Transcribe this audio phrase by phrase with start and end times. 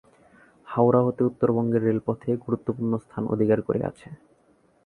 [0.67, 4.07] হাওড়া হতে উত্তরবঙ্গের রেলপথে গুরুত্বপূর্ণ স্থান অধিকার করে আছে।